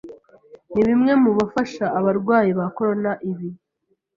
[0.73, 3.47] nibimwe mubafasha abarwayi ba corona ibi